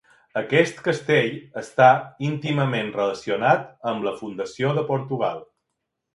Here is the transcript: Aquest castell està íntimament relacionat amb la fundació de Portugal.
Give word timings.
Aquest 0.39 0.79
castell 0.85 1.35
està 1.61 1.89
íntimament 2.29 2.89
relacionat 2.97 3.69
amb 3.93 4.09
la 4.09 4.17
fundació 4.25 4.75
de 4.81 4.87
Portugal. 4.91 5.47